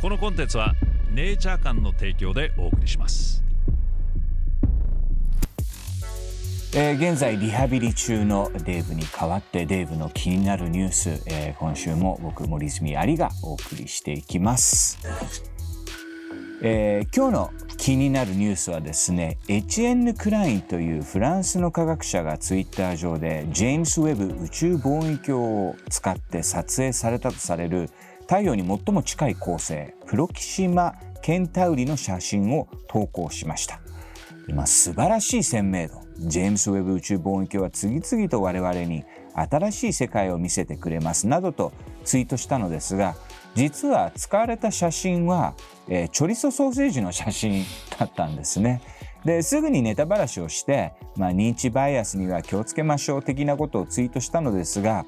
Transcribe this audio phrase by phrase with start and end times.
[0.00, 0.74] このコンテンツは
[1.10, 3.42] ネイチャー館の提供でお送りします。
[6.72, 14.98] えー、現在リハビリ中のデーブに代わってデーブの気になるニュース、えー、今週も僕森泉有がお送りしていきます、
[16.62, 27.88] えー、今日の気になるニュースはですねエチエンヌ・クラインというフランスの科学者がツイッター上でジェームス・ウェブ宇宙望遠鏡を使って撮影されたとされる
[28.28, 33.80] 太陽に最も近い恒星プロキシマ・ケンタウリの写真を投稿しました。
[34.48, 41.72] まあ、素晴らしい鮮明度ジェームス・ウェブ宇宙望遠鏡は次々と我々に新しい世界を見せてくれますなどと
[42.04, 43.14] ツイートしたのですが
[43.54, 45.54] 実は使われた写真は、
[45.88, 47.64] えー、チョリソソーセージの写真
[47.98, 48.82] だったんですね。
[49.24, 55.06] ですぐにネタばらしをして、まあ、認知バイアスには気をつけましょう的なことをツイートしたのですが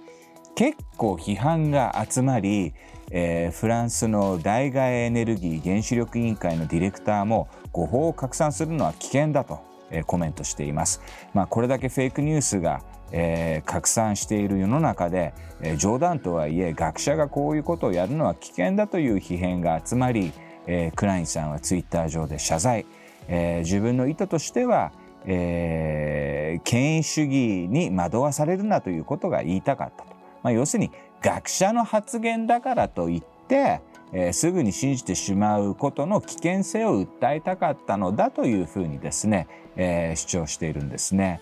[0.60, 2.74] 結構批判が集まり、
[3.10, 11.00] えー、フランスの大外エネルギー原子力委員会のディレクターも誤報を拡散するのは危険だとえコメントしています。
[11.34, 12.80] まあ、これだけフェイクニュースが
[13.12, 20.32] えー、拡散している世の中で、えー、冗談とはいえ学者がこういうことをやるのは危険だという批判が集まり、
[20.66, 22.86] えー、クラインさんはツイッター上で謝罪、
[23.28, 24.92] えー、自分の意図としては、
[25.26, 27.36] えー、権威主義
[27.68, 30.90] に惑わされるなということが言いたかったと、まあ、要するに
[31.22, 33.80] 学者の発言だからといって、
[34.12, 39.46] えー、すぐに信じてしまうことの危険性を訴えたかったのだというふうにですね、
[39.76, 41.40] えー、主張しているんですね。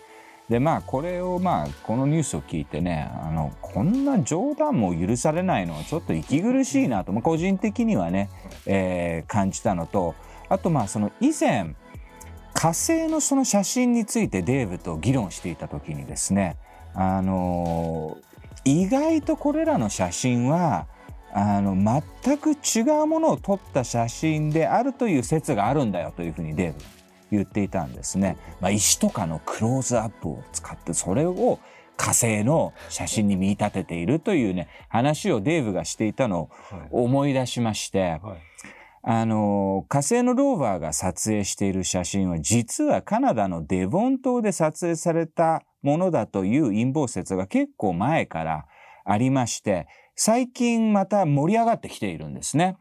[0.48, 8.30] でまあこれをまあこのニュースを聞いてねあのこんな冗談も許されないのはちょっと息苦しいなと、まあ、個人的にはね、
[8.64, 10.14] えー、感じたのと
[10.48, 11.74] あとまあその以前
[12.54, 16.56] 火星のその写真についてデーブと議論していた時にですね
[16.94, 18.16] あの
[18.64, 20.86] 意外とこれらの写真は
[21.32, 26.78] あの全く違うものを撮った写真であるという説があるんだよというふうにデーブ
[27.30, 28.38] 言っていたんですね。
[28.60, 31.58] まあ、石とかのクローズアップを使ってそれを
[31.96, 36.42] 火星の写真に見立てているというね話をデーブがしていたの
[36.90, 38.38] を思い出しまして、はいはい、
[39.02, 48.66] あの火星のローバーが撮影している写真は実はカナダのデボン島で撮影されたものだという陰謀説が結構前から
[49.04, 52.76] ありまして最近また盛り上がってきているんですね。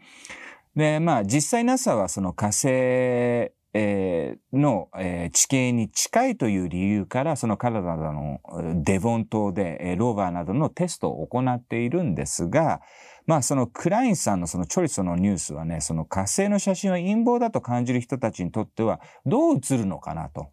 [0.76, 3.52] でまあ実際 NASA はその火星、
[4.54, 4.90] の、
[5.34, 8.42] 地形に近いという理由からそのカナダの
[8.84, 12.82] デボン島で、ローバーなどのテストを行っているんですが
[13.28, 20.48] まあそのクラインさんのそのチョリソのニュースはねその火星の写真は陰謀だと感じる人たちにとってはどう映るのかなと。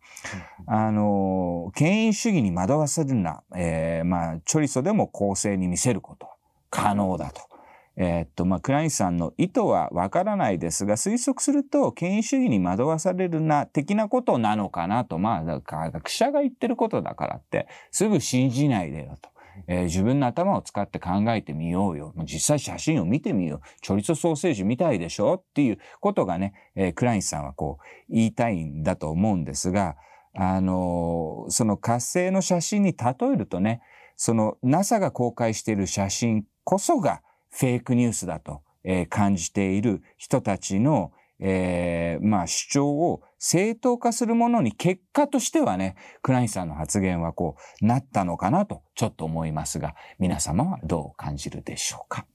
[0.67, 6.29] あの権威主義に惑わせるな、えー、まあチョリソでも公正に見せること
[6.69, 7.55] 可能だと。
[7.97, 19.31] えー、っと、まあ、クラインさんの意図はわからないですが、推測すると、権威主義に惑わされるな、的なことなのかなと、まあ、学者が言ってることだからって、すぐ信じないでよと。
[19.67, 22.13] えー、自分の頭を使って考えてみようよ。
[22.25, 23.61] 実際写真を見てみよう。
[23.81, 29.97] チョリソソーセージみたいでしょっていうことがね、えー、クラインさんはこう言いたいんだと思うんですが、
[30.35, 33.81] あのー、その火星の写真に例えるとね、
[34.17, 52.27] その NASA が公開している写真こそがフェイクニュースだと、えー、感じている人たちの、えー、まあ主張を正当化するものに結果としてはね、クラインさんの発言はこうなったのかなとちょっと思いますが、皆様はどう感じるでしょうか？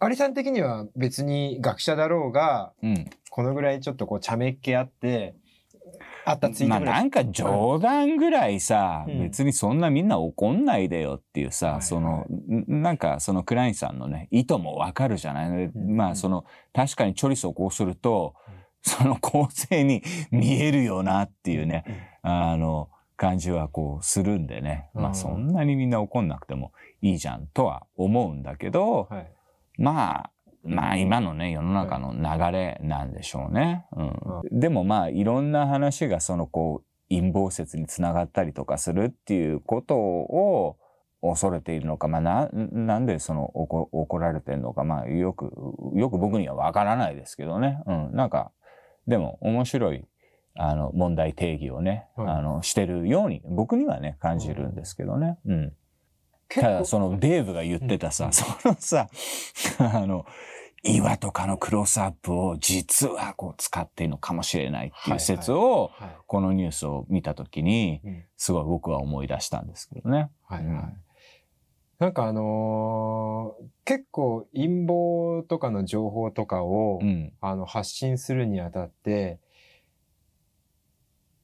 [0.00, 5.34] アリさん的には別に学者だろうが、うん、このぐらいちょっとこう茶目っ気あって、
[6.30, 12.26] あったツイートまあなんか冗談ぐらいさ、うん、別にそんなみんな怒んないでよっていうさ、その、
[12.66, 18.34] なんかそのクラインさんのね、意図もわかるじゃない、うん、まあその、確かにチョリスをこうすると、
[18.82, 26.72] その構成に見えるよなっていうね、あの、感じはこうするんでね、まあそんなにみんな怒んなくても
[27.02, 29.32] いいじゃんとは思うんだけど、はい、
[29.76, 30.30] まあ
[30.64, 33.86] まあ今のね世の中の流れなんでしょうね。
[33.96, 40.76] うん、でもまあいろんな話がそのこう陰謀説につながったりとかするっていうことを
[41.22, 45.50] 恐れているのか、まあ、ななんでその怒られてるのか、まあ、よく
[45.94, 48.52] よく僕にはわからないですけどね、うん、なんか
[49.06, 50.04] でも面白い
[50.54, 55.38] あの問題定義をね、はい、あのしてるように僕にはね感じるんですけどね。
[55.46, 55.72] うん、
[56.48, 59.08] ただそのデーブが言ってたさ、うん、そのさ
[59.78, 60.24] あの
[60.82, 65.90] 岩とかのクロスアップを実はこう使っているのかもしれないっていう説を、
[66.26, 68.00] このニュースを見たときに、
[68.36, 70.30] すごい僕は思い出したんですけどね。
[70.44, 70.96] はいはい。
[71.98, 77.32] なんかあのー結構陰謀とかの情報とかを、うん。
[77.40, 79.40] あの発信するにあたって、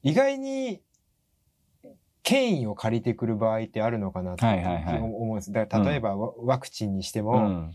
[0.02, 0.80] 意外に
[2.24, 5.52] 権威を借りてくる場合ってあるのかなってはいはいはい思うんです。
[5.52, 7.72] だから例えばワワクチンにしても、うん。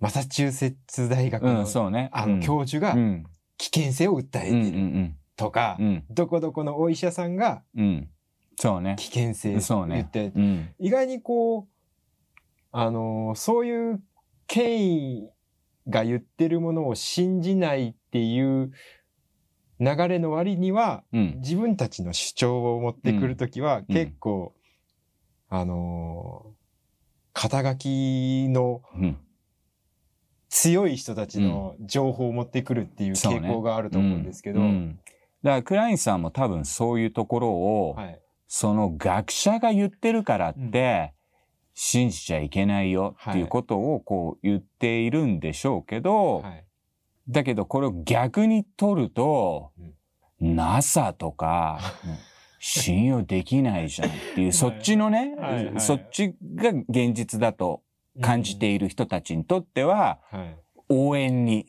[0.00, 1.66] マサチューセッツ大学の。
[2.12, 3.24] あの教授がうん。
[3.58, 5.16] 危険性を訴えてるん。
[5.36, 6.04] とか、うん。
[6.10, 7.62] どこどこのお医者さんが。
[8.96, 10.70] 危険性を言って、うん。
[10.78, 11.66] 意外にこう、
[12.72, 14.02] あのーそういう
[14.46, 15.30] 権威
[15.88, 18.72] が言ってるものを信じないっていう
[19.80, 21.34] 流れの割には、うん。
[21.38, 24.54] 自分たちの主張を持ってくるときはうん結構、
[25.48, 26.58] あのー
[27.34, 29.18] 肩書きのうん。
[30.48, 34.98] 強い人たちの情報を持ってくるっていう傾向があると思うんですけど、うん
[35.42, 38.20] だから、クラインさんも多分そういうところを、はい。
[38.48, 41.12] その学者が言ってるからって、
[41.74, 46.64] 信じちゃいけないよっていうことをこう言っているんでしょうけど、はい。
[47.28, 49.72] だけどこれを逆に取ると、
[50.40, 51.80] NASA とか、
[52.60, 57.82] 信用できないじゃんっていう、 そっちのね、はいはいそっちが現実だと
[58.20, 60.56] 感じている人たちにとっては、はい。
[60.90, 61.66] 応援に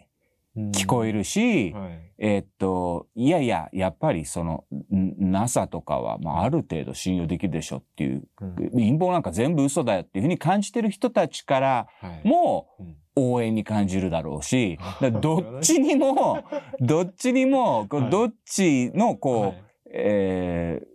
[0.55, 1.19] 聞こえる。
[1.19, 2.11] るし、はい。
[2.21, 12.27] えーっと、いやいや、やっぱりその、ん NASA とかは、まあ、ある程度信用できるでしょっていう、うん陰謀なんか全部嘘だよっていうふうに感じてる人たちからはい。
[12.27, 14.77] もうん応援に感じるだろうし、
[15.21, 16.43] どっちにも、
[16.79, 19.63] どっちにも、どっちの、こう、はい。
[19.91, 20.89] えー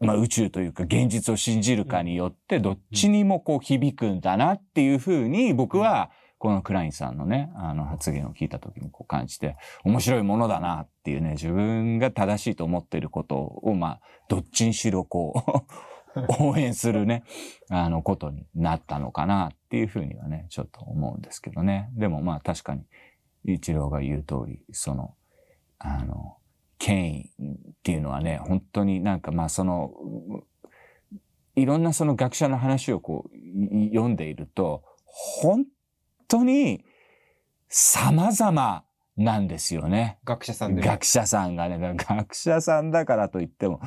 [0.00, 15.87] まあ、宇宙というか現実を信じるかによって、どっちにもこう響くんだなっていうふうに、僕は、このクラインさんのね、あの発言を聞いた時にこう感じて、面白いものだなっていうね、自分が正しいと思っていることを、まあ、どっちにしろこう、
[16.40, 17.24] 応援するね、
[17.70, 21.90] あのことになったのかなっていうふうにはね、ちょっと思うんですけどね。
[21.94, 22.84] でもまあ確かに、
[23.44, 25.14] 一郎が言う通り、その、
[25.78, 26.36] あの、
[26.78, 29.92] 権威っていうのはね、本当になんかまあその、
[31.56, 35.66] いろんなその学者の話をこう、い読んでいると、本
[36.28, 36.84] 当に
[37.68, 38.84] 様々
[39.16, 40.18] なんですよね。
[40.24, 40.86] 学者さんでも。
[40.86, 43.80] 学者さんがね、学者さんだからといっても、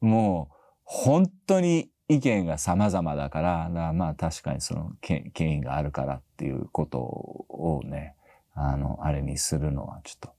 [0.00, 0.57] もう
[0.90, 8.14] 本当に意見が様々だから、だからまあ確かにその権権威があるからっていうことをね、
[8.54, 10.30] あの、あれにするのはちょっと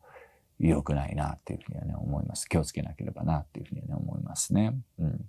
[0.59, 2.49] 良くないなっていうふうにはね、思います。
[2.49, 4.73] 気をつけなければなっていうふうにはね、思いますね。
[4.97, 5.25] うん。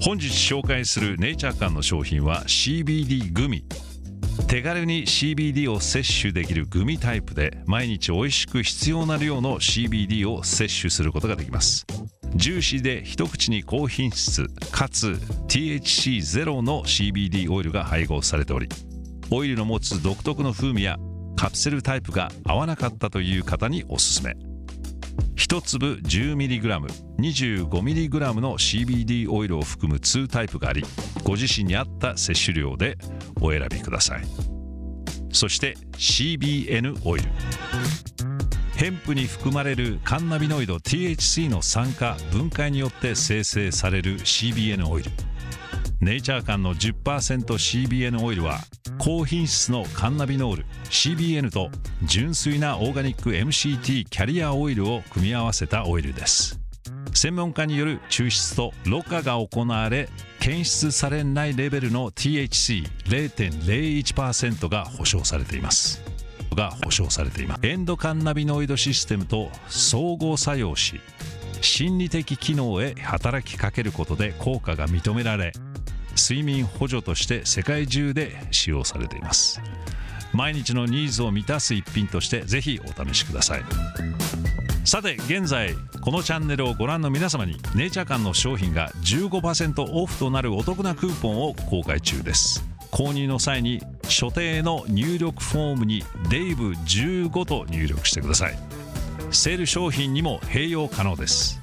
[0.00, 3.64] 本日紹介するネイチャー館の商品は CBD グミ
[4.46, 11.84] 手軽に CBD を摂取できるグミタイプで毎日美味しく必要な量の CBD を摂取することができます
[12.34, 15.18] ジューシーで一口に高品質かつ
[15.48, 18.68] THC ゼロの CBD オイルが配合されており
[19.30, 20.98] オイルの持つ独特の風味や
[21.36, 24.36] カプセルタイプが合わなかったという方におすすめ
[25.36, 26.86] 1粒 10mg、
[27.18, 30.82] 25mg の CBD オイルを含む2タイプがあり、
[31.22, 32.98] ご自身に合った摂取量で
[33.40, 34.24] お選びください。
[35.32, 37.30] そして CBN オイル。
[38.76, 45.10] ヘンプに含まれるカンナビノイド THC の酸化分解によって生成される CBN オイル。
[46.02, 48.58] ネイチャー館の 10%CBN オイルは
[48.98, 50.66] 高品質のカンナビノール。
[50.90, 51.70] CBN と
[52.02, 56.60] 純粋なオーガニック MCT キャリアオイルを組み合わせたオイルです。
[57.14, 66.05] 専門家による抽出とろ過が行われ検出されないレベルの THC0.01% が保証されています。
[66.56, 67.60] が保証されています。
[67.62, 71.00] エンドカンナビノイドシステムと相互作用し
[71.60, 75.52] 心理的機能へ働きかけることで効果が認められ
[76.16, 79.60] 睡眠補助として世界中で使用されています。
[80.32, 83.62] 毎日のニーズを満たす一品としてぜひお試しください。
[84.84, 92.64] さて現在このチャンネルをご覧の皆様にネイチャー館の商品が15%オフとなるお得なクーポンを公開中です。
[92.92, 98.58] 購入の際に所定の入力フォームにデイブ15と入力してください。
[99.30, 101.60] セール商品にも併用可能です。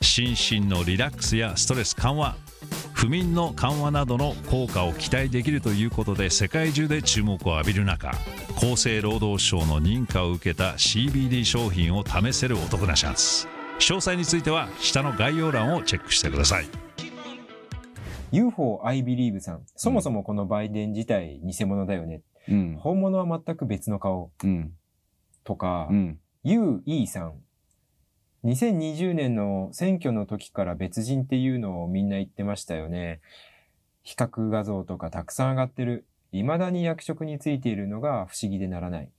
[0.00, 2.36] 心身のリラックスやストレス緩和
[2.92, 8.12] 不眠の緩和などの効果を期待できるということで世界中で注目を浴びる中
[8.56, 16.91] 厚生労働省の認可を受けた CBD 商品を試せるお得なチャンス詳細については下の概要欄をチェックしてください。
[18.32, 19.62] UFO I believe さん。
[19.76, 22.22] そもそもこのバイデン自体偽物だよね。
[22.48, 22.76] うん。
[22.80, 24.72] 本物は全く別の顔うん。
[25.44, 26.18] とか、うん。
[26.44, 27.34] UE さん。
[28.44, 33.20] 2020年の選挙の時から別人っていうのをみんな言ってましたよね。
[34.02, 36.06] 比較画像とかたくさん上がってる。
[36.32, 39.10] 未だに役職についているのが不思議でならない。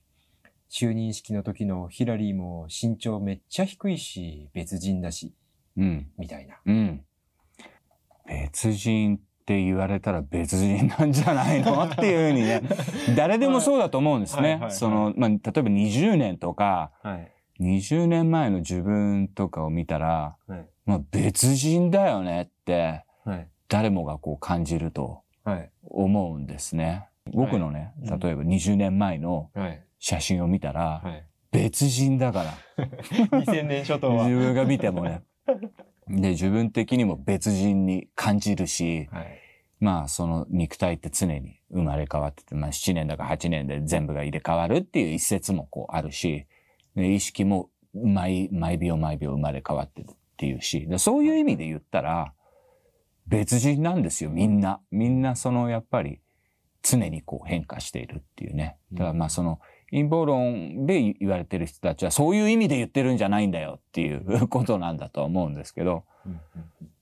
[0.68, 5.32] 就任式の時のヒラリーも身長めっちゃ低いし、別人だし、
[5.76, 6.10] うん。
[6.18, 6.56] みたいな。
[6.66, 7.04] うん。
[8.26, 11.84] 別人って言われたら別人なんじゃないの？
[11.84, 12.62] っていうふうにね、
[13.16, 17.30] 誰でもそうだと思うんですねその、まあ、例えば20年とか、はい。
[17.60, 20.66] 20年前の自分とかを見たら、はい。
[20.86, 23.48] まあ、別人だよねって、はい。
[23.68, 25.70] 誰もがこう感じるとはい。
[25.84, 27.06] 思うんですね。
[27.32, 29.80] 僕のね、うん例えば20年前のはい。
[29.98, 31.24] 写真を見たら、はい。
[31.52, 32.84] 別人だから。
[33.38, 34.24] 2000年初頭は。
[34.28, 35.22] 自分が見てもね。
[36.08, 39.40] で、自分的にも別人に感じるし、はい。
[39.80, 46.46] まあその肉体って常に生まれ変わってて、まあ7年だか8年で全部が入れ替わるっていう一節もこうあるし、
[46.96, 52.32] で意識も毎、毎秒毎秒生まれ変わってるっていうし、でそういう意味で言ったら、
[53.26, 54.80] 別人なんですよ、みんな。
[54.90, 56.20] みんなそのやっぱり
[56.82, 58.76] 常にこう変化しているっていうね。
[58.92, 66.40] だからまあその陰謀論で言われてる人たちはそういう意味で言ってるんじゃないんだよっていう ことなんだとは思うんですけど、うん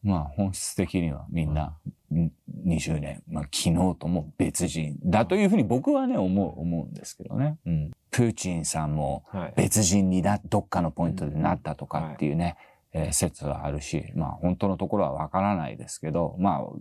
[0.03, 1.77] まあ本質的にはみんな、
[2.13, 2.33] ん
[2.67, 7.57] 20年、まあ昨日とも別人だというふうに僕はね、思う、思うんですけどね。
[7.65, 7.91] うん。
[8.11, 9.53] プーチンさんもはい。
[9.57, 12.57] 別人にな、どっかのポイントでなったとかっていうね、
[12.93, 16.79] えー説はあるし、まあ本当のところはわからないですけど、まあ、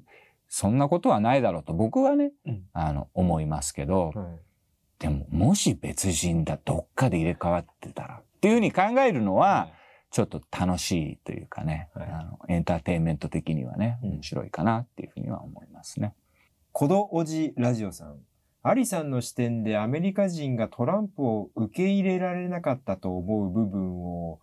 [0.49, 4.39] そんなことはないだろうと僕はね、うんあの、思いますけど、はい。
[5.01, 9.69] でももし別人だ、どっかで入れ替わってたらっていうふうに考えるのは、
[10.11, 16.13] ちょっと楽しいというかね、はいあのエンターテインメント的にはね、うん面白いかなっていうふうには思いますね。
[16.71, 18.19] コドオジラジオさん。
[18.61, 24.39] アリさんの視点でアメリカ人がトランプを受け入れられなかったと思う部分を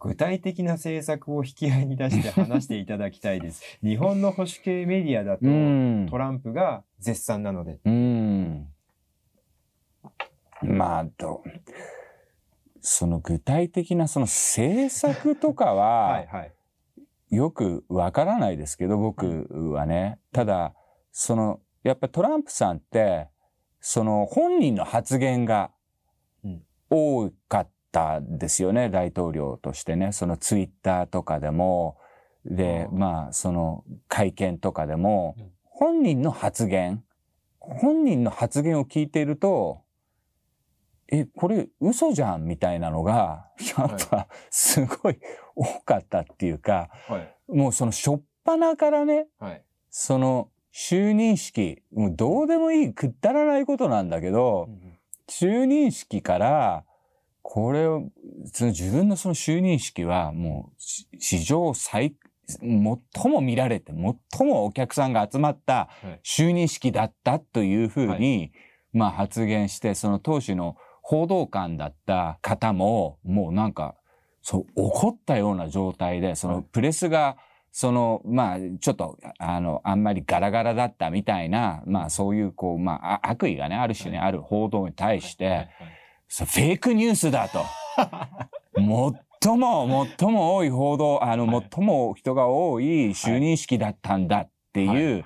[0.00, 3.62] 具体的な政策を引き合いに出して話していただきたいです。
[3.84, 6.18] 日本の保守系メディアだとうんト。
[6.18, 7.78] ランプが絶賛なので。
[10.62, 10.78] うん。
[10.78, 11.50] まあ、どう
[12.80, 16.52] その具体的なその政策とかはいははい。
[17.30, 20.18] よくわからないですけど、僕はね。
[20.32, 20.74] ただ、
[21.12, 23.28] その、やっぱトランプさんって、
[23.80, 25.70] その本人の発言が
[26.42, 30.12] うん多かったですよね、大統領としてね。
[30.12, 31.98] そのツイッターとかでも、
[32.44, 37.04] で、まあ、その会見とかでもうん、本人の発言、
[37.58, 39.82] 本人の発言を聞いていると、
[41.10, 43.48] え、これ嘘じゃんみたいなのが、
[43.78, 45.18] やっぱすごい
[45.54, 47.34] 多かったっていうか、はい。
[47.48, 49.62] もうその初っ端からね、はい。
[49.90, 54.68] その就任式、もうどうでもいい、くったらないことなんだけど、
[55.28, 56.84] 就任式から、
[57.42, 58.10] これを、
[58.52, 62.14] その自分のその就任式はもうし史上最、
[62.46, 68.52] 最も見られて、最もお客さんが集まったはい就任式だったというふうに、
[68.92, 70.76] まあ発言して、その当時の
[71.08, 73.94] 報道官だった方も、もうなんか、
[74.42, 76.56] そう、怒ったような状態で、そはい。
[76.58, 77.38] のプレスが、
[77.72, 84.28] その、まあ、ちょっと、あの、あんまりガラガラだったみたいな、まあそういう、こう、まあ、あ悪意がね、ある種ね、はい。
[84.28, 85.70] ある報道に対して、
[86.28, 87.64] フェイクニュースだと。
[89.40, 91.66] 最も、最も多い報道、あの、はい。
[91.72, 95.24] 最も人が多い就任式だったんだっていう、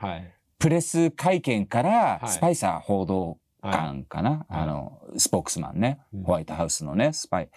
[0.61, 2.29] プレス会見から、はい。
[2.29, 4.45] スパイサー報道はい官かな、はい。
[4.49, 6.23] あの、スポークスマンね、うん。
[6.25, 7.49] ホワイトハウスのね、スパイ、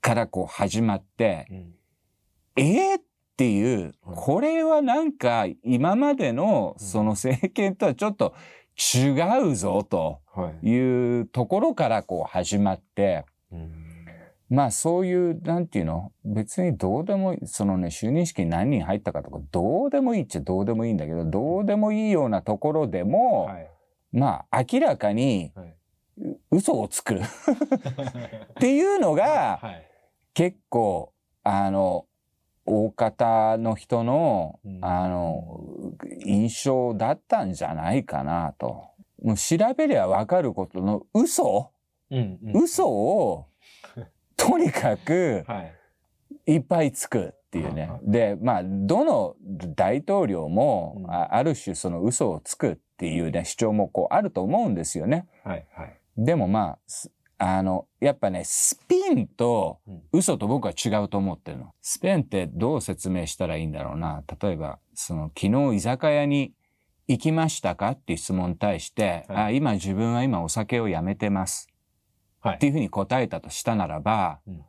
[0.00, 1.74] からこう始まって、うん。
[2.56, 3.02] えーっ
[3.36, 4.14] ていう、うん。
[4.14, 6.86] これはなんか今までのうん。
[6.86, 8.34] その政権とはちょっと
[8.76, 9.10] 違
[9.50, 10.68] うぞとはい。
[10.68, 13.72] いうところからこう始まって、うん。
[14.48, 16.12] まあそういう、なんていうの？
[16.24, 23.70] 別にどうでもいい、そのね、就任式に何人入ったかとか、どうでもいいっちゃどうでもいいんだけど、どうでもいいようなところでも、はい
[24.14, 25.76] まあ明らかにはい。
[26.52, 27.16] 嘘をつく。
[27.18, 27.20] っ
[28.60, 29.90] ていうのがはい。
[30.32, 32.06] 結構、あの、
[32.66, 34.78] 大方の人の、うん。
[34.84, 35.60] あの、
[36.24, 38.90] 印象だったんじゃないかなと。
[39.22, 41.72] もう調べりゃわかることの嘘？
[42.10, 42.62] うんうん。
[42.62, 43.46] 嘘を、
[44.36, 45.62] とにかく、は
[46.46, 46.54] い。
[46.54, 48.00] いっぱいつくっていうねは。
[48.02, 49.36] で、まあ、どの
[49.76, 55.28] 大統領も、うんあある種その嘘をつくっていうね、主張もこうあると思うんですよね。
[55.44, 61.74] はいはいでもまあ、すあの、やっぱね、スピンとうん嘘と僕は違うと思ってるの。
[61.80, 64.22] スピンってどう説明したらいいんだろうな。
[64.40, 66.52] 例えば、その、昨日居酒屋に
[67.08, 71.68] 行きましたかっていう質問に対して、はいあ、今自分は今お酒をやめてます。
[72.40, 74.64] はいっていうふうに答えたとしたならば、うん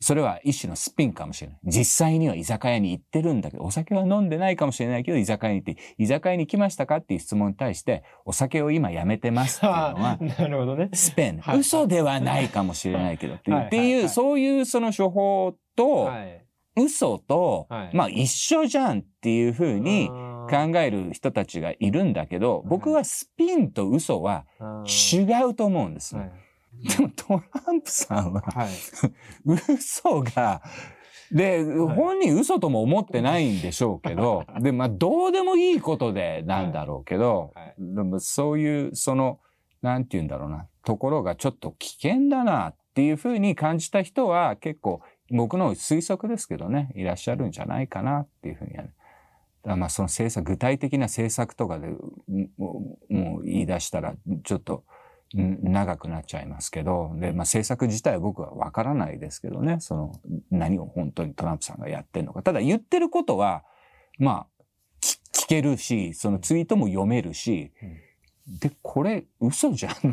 [0.00, 1.58] それは一種のスピンかもしれない。
[1.64, 10.90] 実際には居酒屋に行ってるんだけど、お酒は飲んでないかもしれないけど、居酒屋に行って、居酒屋に来ましたかっていう質問に対して、お酒を今やめてますっていうのは、 なるほどね。
[10.92, 16.44] スペン、はい、嘘ではないかもしれないけどっていう、 っていう、そういうその処方と、はい。
[16.76, 24.44] 嘘と、はい、まあ一緒じゃんっていうふうに考える人たちがいるんだけど、僕はスピンと嘘は
[24.84, 26.32] 違うと思うんですね。
[26.82, 28.68] でもトランプさんは、はい、
[29.74, 30.62] 嘘が、
[31.32, 39.40] で、本人嘘とも思ってないんでしょうけど、 で、まあ、どうでもいいことでなんだろうけど、はい、でもそういう、その、
[39.82, 45.00] なんて言うんだろうな、ところがちょっと危険だなっていうふうに感じた人は結構
[45.30, 48.92] 僕の推測ですけどね、いらっしゃるんじゃないかなっていうふうには、ね、
[49.64, 51.88] まあその政策、具体的な政策とかで
[52.58, 52.98] も
[53.40, 54.14] う言い出したら
[54.44, 54.84] ちょっと
[55.34, 62.42] 長くなっちゃいますけど、で、まあ政策自体は僕はわからないですけどね、その何を本当にトランプさんがやってるのか。
[62.42, 63.64] ただ言ってることは、
[64.18, 64.64] まあ
[65.00, 67.72] 聞けるし、そのツイートも読めるし、
[68.46, 70.12] で、これ嘘じゃんっていう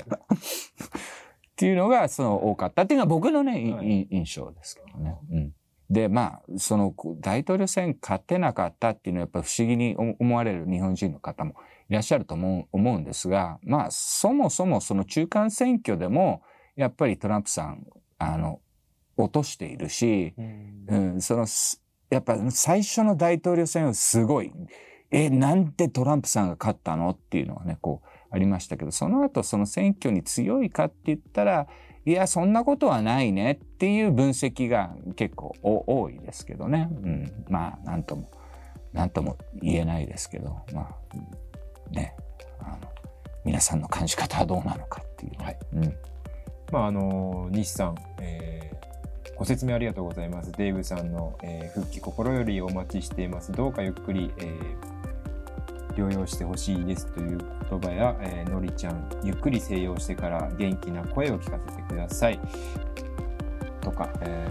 [0.00, 5.18] っていうのが、その多かったっていうのは僕のね、はい、印象ですけどね。
[5.30, 5.54] うん。
[5.90, 11.54] で、まあ、その大統領選勝てなかったっていうのはやっぱり不思議に思われる日本人の方も
[11.90, 16.42] いらっしゃると思う思うんですが、まあ、そもそもその中間選挙でも、
[16.76, 17.84] やっぱりトランプさん、
[18.18, 18.60] あの、
[19.16, 21.46] 落としているし、うん、うん、その、
[22.08, 24.52] やっぱ最初の大統領選はすごい、
[25.10, 31.66] え、なんでトランプさんが勝ったのっていうのはね、こう、ありましたけど、その後その選挙に強いかって言ったら、
[32.06, 36.88] いや、そんなことはないねっていう分析が結構多いですけどね。
[37.02, 38.30] うん、まあ、なんとも、
[38.92, 40.96] なんとも言えないですけど、まあ、
[41.90, 42.14] ね、
[42.60, 42.78] あの、
[43.44, 45.42] 皆さんの感じ方はどうなのかっていう。
[45.42, 45.58] はい。
[45.74, 45.96] うん。
[46.72, 50.52] まあ、あの、西さん、えー、ご説明ありがとうございます。
[50.52, 53.52] デイブさんの、えー、復帰心よりお待ちしています。
[53.52, 55.00] どうかゆっくり、えー
[55.94, 62.40] 療養してほしいですという言葉や、えー、のりちゃん、ゆっくり静養してから元気な声を聞かせてください。
[63.80, 64.48] とか、え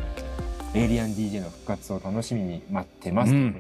[0.74, 3.60] ー、エイリアン DJ の復活を楽しみに待ってます、というこ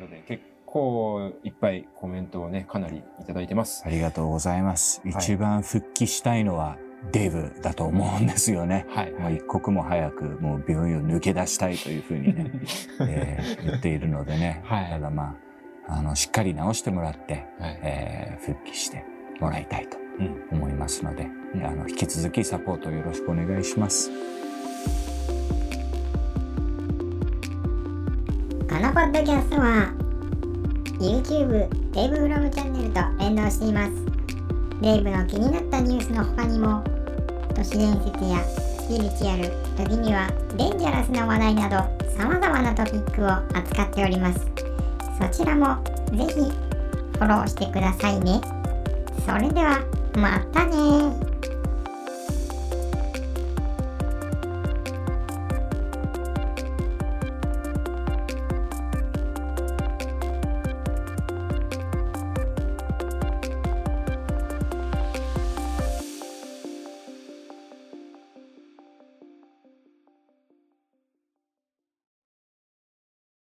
[0.69, 3.83] 構いっぱいコメントをね、かなりいただいてます。
[3.85, 5.01] ありがとうございます。
[5.01, 6.77] はい、一番復帰したいのは、
[7.11, 8.85] デイブだと思うんですよね。
[8.89, 12.51] はい、もう一刻も早くもう病院を抜け出したいというふうにね、
[13.01, 14.61] えー、言っているのでね。
[14.65, 15.37] はい、ただま
[15.87, 19.05] あ、あの、しっかり治してもらって、はい、えー、復帰して
[19.39, 19.97] もらいたいと
[20.51, 24.11] 思いますので、うん、あの、引き続きサポートよろしくお願いします。
[28.69, 30.08] このポッドキャストは
[30.99, 33.91] YouTube デイブフロムチャンネルと連動しています。
[34.81, 36.83] デイブの気になったニュースの他にも
[37.55, 39.43] 都市伝説やスピリチュアル
[39.77, 41.77] 時にはデンジャラスな話題など
[42.17, 44.45] 様々なトピックを扱っております。
[45.21, 45.81] そちらも
[46.11, 48.41] ぜひフォローしてくださいね。
[49.25, 49.79] それでは
[50.15, 51.28] またね